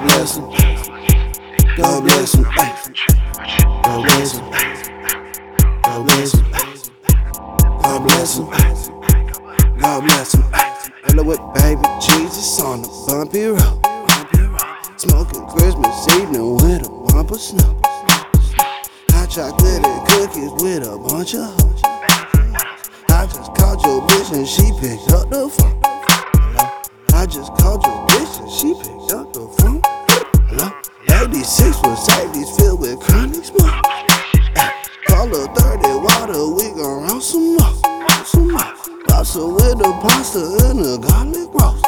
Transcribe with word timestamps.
God 0.00 0.08
bless 0.08 0.36
him. 0.36 0.44
God 1.76 2.02
bless 2.04 2.34
him. 2.34 2.44
God 2.44 4.02
bless 4.06 4.32
him. 4.32 4.50
God 5.82 6.06
bless 6.06 6.32
him. 6.34 6.44
God 7.82 8.02
bless 8.06 8.38
him. 8.38 8.50
God 9.78 10.00
bless 10.02 10.32
him. 10.34 10.42
Hello 11.04 11.22
with 11.22 11.40
baby 11.52 11.82
Jesus 12.00 12.60
on 12.62 12.80
the 12.80 12.88
bumpy 13.08 13.44
road. 13.44 13.80
Smoking 14.96 15.46
Christmas 15.48 16.08
evening 16.16 16.54
with 16.54 16.86
a 16.86 16.90
bump 17.12 17.30
of 17.32 17.40
snow. 17.40 17.80
Hot 19.10 19.28
chocolate 19.28 19.84
and 19.84 20.08
cookies 20.08 20.52
with 20.62 20.82
a 20.88 20.96
bunch 20.96 21.34
of 21.34 21.44
hoes. 21.44 21.82
I 23.10 23.26
just 23.26 23.54
called 23.54 23.82
your 23.84 24.00
bitch 24.08 24.32
and 24.34 24.48
she 24.48 24.72
picked 24.80 25.10
up 25.12 25.28
the 25.28 25.50
phone. 25.50 25.89
I 27.20 27.26
just 27.26 27.54
called 27.56 27.84
your 27.84 28.06
bitch 28.06 28.40
and 28.40 28.50
she 28.50 28.72
picked 28.72 29.12
up 29.12 29.30
the 29.34 29.44
phone. 29.60 29.82
Hello? 30.48 30.72
86 31.20 31.76
Mercedes 31.84 32.48
filled 32.56 32.80
with 32.80 32.98
chronic 32.98 33.44
smoke. 33.44 33.76
Call 35.04 35.28
her 35.28 35.46
30 35.52 36.00
water, 36.00 36.48
we 36.48 36.72
gon' 36.72 37.04
roll 37.04 37.20
some 37.20 37.56
more. 37.56 37.76
Some 38.24 38.52
more. 38.52 38.72
Pasta 39.04 39.44
with 39.44 39.76
the 39.76 39.92
pasta 40.00 40.40
and 40.64 40.80
the 40.80 40.96
garlic 40.96 41.52
roast. 41.52 41.84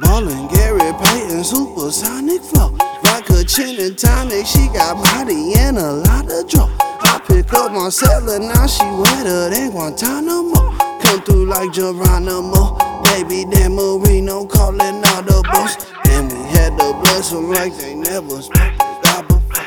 Ballin' 0.00 0.48
Gary 0.48 0.80
Payton, 0.96 1.44
supersonic 1.44 2.40
flow. 2.40 2.72
Like 3.04 3.28
a 3.28 3.44
chin 3.44 3.78
and 3.78 3.98
tonic, 3.98 4.46
she 4.46 4.64
got 4.72 4.96
body 4.96 5.52
and 5.58 5.76
a 5.76 5.92
lot 5.92 6.24
of 6.24 6.48
draw. 6.48 6.72
I 6.80 7.20
pick 7.28 7.52
up 7.52 7.70
my 7.70 7.90
cellar, 7.90 8.38
now 8.38 8.66
she 8.66 8.82
wetter 8.96 9.50
than 9.50 9.72
Guantanamo. 9.72 10.72
Come 11.04 11.20
through 11.20 11.50
like 11.50 11.70
Geronimo. 11.74 12.85
Baby, 13.06 13.44
Dan 13.50 13.74
Marino 13.76 14.46
calling 14.46 15.04
all 15.06 15.22
the 15.22 15.42
boss. 15.52 15.76
And 16.10 16.32
we 16.32 16.38
had 16.50 16.78
to 16.78 16.94
bless 17.02 17.30
them 17.30 17.50
like 17.50 17.76
they 17.78 17.94
never 17.94 18.42
spoke 18.42 18.78
God 19.02 19.28
before. 19.28 19.66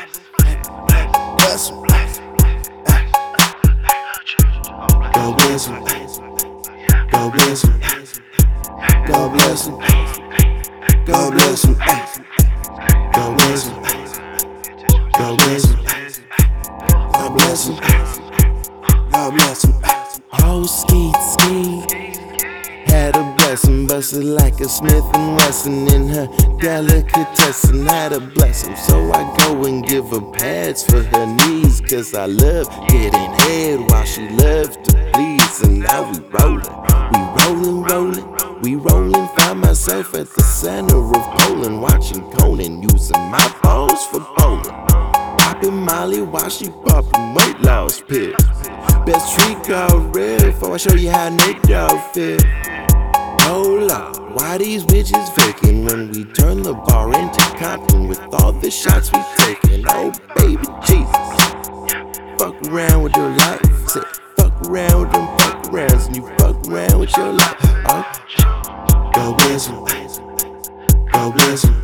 Bless 1.38 1.70
them. 1.70 1.86
God 5.12 5.36
bless 5.38 5.66
him. 5.66 5.84
God 7.12 7.32
bless 7.34 7.62
him. 7.64 7.80
God 9.06 9.32
bless 9.32 9.66
him. 9.66 9.78
God 11.06 11.32
bless 11.34 11.64
him. 11.64 11.78
God 13.12 13.36
bless 13.38 13.66
him. 13.66 13.76
God 15.12 15.38
bless 15.38 15.66
him. 15.66 15.84
God 17.12 17.36
bless 17.36 17.66
him. 17.68 17.76
God 19.10 19.34
bless 19.34 19.64
him. 19.64 19.74
Oh, 20.32 20.66
skeet, 20.66 21.16
skeet. 21.16 22.09
Had 23.50 23.56
a 23.56 23.62
blessing, 23.62 23.86
busted 23.88 24.24
like 24.24 24.60
a 24.60 24.68
Smith 24.68 25.04
and 25.12 25.36
Wesson 25.36 25.88
in 25.88 26.06
her 26.06 26.28
delicatessen. 26.60 27.84
Had 27.84 28.12
a 28.12 28.20
blessing, 28.20 28.76
so 28.76 29.10
I 29.10 29.36
go 29.38 29.64
and 29.64 29.84
give 29.84 30.08
her 30.10 30.20
pads 30.20 30.84
for 30.84 31.02
her 31.02 31.26
knees. 31.26 31.80
Cause 31.80 32.14
I 32.14 32.26
love 32.26 32.68
getting 32.86 33.32
head 33.42 33.80
while 33.90 34.04
she 34.04 34.28
loves 34.28 34.76
to 34.76 35.10
please. 35.12 35.62
And 35.62 35.80
now 35.80 36.08
we 36.12 36.20
rollin', 36.28 36.62
we 37.10 37.18
rollin', 37.42 37.82
rollin'. 37.82 38.60
We 38.62 38.76
rollin', 38.76 39.28
find 39.36 39.58
myself 39.58 40.14
at 40.14 40.28
the 40.28 40.42
center 40.44 40.98
of 40.98 41.38
Poland, 41.40 41.82
watching 41.82 42.22
Conan, 42.30 42.84
using 42.84 43.20
my 43.32 43.58
balls 43.64 44.06
for 44.12 44.20
bowling. 44.36 44.62
Poppin' 45.40 45.74
Molly 45.74 46.22
while 46.22 46.50
she 46.50 46.68
poppin' 46.68 47.34
weight 47.34 47.60
loss 47.62 48.00
pills. 48.00 48.36
Best 49.04 49.66
girl 49.66 49.98
real 50.14 50.38
before 50.38 50.74
I 50.74 50.76
show 50.76 50.94
you 50.94 51.10
how 51.10 51.30
Nate 51.30 51.60
Dogg 51.62 51.98
feel. 52.14 52.38
Hold 53.50 53.90
up, 53.90 54.16
why 54.36 54.58
these 54.58 54.84
bitches 54.84 55.28
faking 55.34 55.84
when 55.84 56.12
we 56.12 56.22
turn 56.22 56.62
the 56.62 56.72
bar 56.72 57.12
into 57.12 57.40
Compton 57.58 58.06
with 58.06 58.20
all 58.32 58.52
the 58.52 58.70
shots 58.70 59.10
we 59.12 59.20
taking? 59.38 59.84
Oh 59.88 60.12
baby 60.36 60.62
Jesus, 60.86 61.10
fuck 62.38 62.54
around 62.68 63.02
with 63.02 63.16
your 63.16 63.30
life. 63.30 63.88
Say 63.88 64.02
fuck 64.36 64.54
around 64.68 65.00
with 65.00 65.10
them 65.10 65.26
fuck 65.38 65.64
arounds 65.64 66.06
and 66.06 66.14
you 66.14 66.28
fuck 66.38 66.64
around 66.68 67.00
with 67.00 67.16
your 67.16 67.32
life. 67.32 67.56
Oh, 67.88 69.10
God 69.14 69.36
bless 69.38 69.66
him. 69.66 69.84
God 71.10 71.34
bless 71.34 71.64
him. 71.64 71.74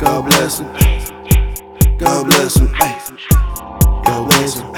God 0.00 0.22
bless 0.26 0.58
him. 0.58 0.72
God 2.00 2.26
bless 2.26 2.56
him. 2.56 2.66
God 2.82 3.06
bless 3.06 3.36
him. 3.36 3.46
God 4.02 4.26
bless 4.26 4.58
him. 4.58 4.72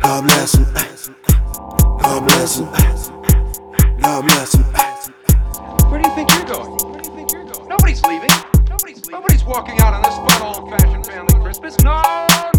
God 0.00 0.24
bless 0.24 0.54
him. 0.56 1.16
God 2.00 2.24
bless 2.24 2.58
him. 2.58 2.99
Where 4.10 6.02
do 6.02 6.08
you 6.08 6.14
think 6.16 6.34
you're 6.34 6.44
going? 6.44 6.70
Where 6.82 7.00
do 7.00 7.08
you 7.08 7.14
think 7.14 7.32
you're 7.32 7.44
going? 7.44 7.68
Nobody's 7.68 8.02
leaving. 8.02 8.28
Nobody's 8.68 8.96
leaving. 9.06 9.12
Nobody's 9.12 9.44
walking 9.44 9.78
out 9.78 9.94
on 9.94 10.02
this 10.02 10.16
fun 10.16 10.42
old-fashioned 10.42 11.06
family 11.06 11.34
Christmas. 11.40 11.78
No, 11.84 12.02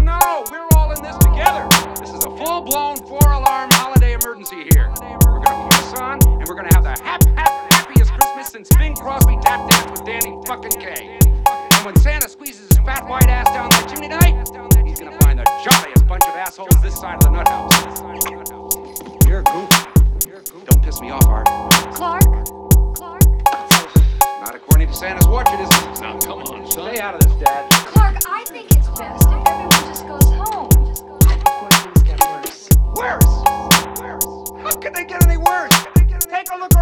no, 0.00 0.44
we're 0.50 0.66
all 0.76 0.92
in 0.92 1.02
this 1.02 1.14
together. 1.18 1.68
This 2.00 2.08
is 2.08 2.24
a 2.24 2.30
full-blown 2.30 2.96
four-alarm 3.06 3.68
holiday 3.72 4.14
emergency 4.14 4.64
here. 4.72 4.88
We're 5.26 5.44
gonna 5.44 5.68
put 5.68 5.72
this 5.72 5.92
on, 6.00 6.18
and 6.26 6.48
we're 6.48 6.54
gonna 6.54 6.72
have 6.72 6.84
the 6.84 6.96
hap, 7.04 7.22
hap, 7.36 7.52
happiest 7.70 8.12
Christmas 8.14 8.48
since 8.48 8.68
Bing 8.76 8.96
Crosby 8.96 9.36
tap 9.42 9.68
danced 9.68 9.90
with 9.90 10.06
Danny 10.06 10.40
fucking 10.46 10.80
Kaye. 10.80 11.18
And 11.22 11.84
when 11.84 11.96
Santa 11.96 12.30
squeezes 12.30 12.68
his 12.68 12.78
fat 12.78 13.06
white 13.06 13.28
ass 13.28 13.52
down 13.52 13.68
that 13.68 13.90
chimney 13.90 14.08
tonight, 14.08 14.48
he's 14.86 14.98
gonna 14.98 15.18
find 15.20 15.38
the 15.38 15.44
jolliest 15.62 16.06
bunch 16.08 16.24
of 16.24 16.34
assholes 16.34 16.80
this 16.82 16.98
side 16.98 17.16
of 17.16 17.24
the 17.24 17.30
nut 17.30 17.46
house. 17.46 18.00
You're 19.28 19.40
a 19.40 19.44
goof. 19.44 19.68
You're 20.26 20.38
a 20.38 20.42
goof. 20.44 20.64
Don't 20.64 20.80
piss 20.81 20.81
me 21.02 21.10
off, 21.10 21.26
Art. 21.26 21.46
Clark? 21.94 22.22
Clark? 22.94 23.22
Not 24.40 24.54
according 24.54 24.86
to 24.86 24.94
Santa's 24.94 25.26
watch, 25.26 25.48
it 25.50 25.58
isn't. 25.58 26.00
Now, 26.00 26.16
come 26.20 26.42
on, 26.42 26.64
son. 26.70 26.90
Stay 26.90 27.00
out 27.00 27.16
of 27.16 27.20
this, 27.22 27.32
Dad. 27.40 27.68
Clark, 27.88 28.18
I 28.30 28.44
think 28.46 28.70
it's 28.70 28.88
best 28.90 29.26
if 29.26 29.48
everyone 29.48 29.70
just 29.88 30.06
goes 30.06 30.30
home. 30.30 30.68
Before 30.68 31.70
things 31.70 32.02
get 32.04 32.20
worse. 32.20 32.68
Worse? 32.94 33.34
Worse? 33.98 34.62
How 34.62 34.78
could 34.78 34.94
they 34.94 35.04
get 35.04 35.26
any 35.26 35.38
worse? 35.38 35.72
Take 36.30 36.52
a 36.52 36.56
look 36.56 36.72
around. 36.76 36.81